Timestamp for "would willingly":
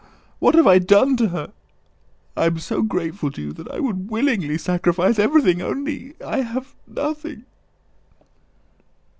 3.79-4.57